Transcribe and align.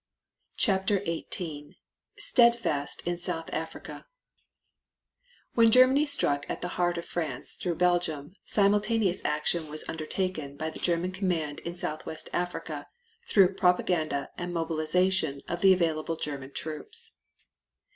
CHAPTER 0.57 0.99
XVIII 1.05 1.77
STEADFAST 2.17 3.03
SOUTH 3.19 3.53
AFRICA 3.53 4.07
When 5.53 5.69
Germany 5.69 6.07
struck 6.07 6.43
at 6.49 6.61
the 6.61 6.69
heart 6.79 6.97
of 6.97 7.05
France 7.05 7.53
through 7.53 7.75
Belgium 7.75 8.33
simultaneous 8.43 9.23
action 9.23 9.69
was 9.69 9.87
undertaken 9.87 10.57
by 10.57 10.71
the 10.71 10.79
German 10.79 11.11
Command 11.11 11.59
in 11.59 11.75
Southwest 11.75 12.29
Africa 12.33 12.87
through 13.27 13.53
propaganda 13.53 14.31
and 14.39 14.51
mobilization 14.51 15.43
of 15.47 15.61
the 15.61 15.71
available 15.71 16.15
German 16.15 16.51
troops. 16.51 17.11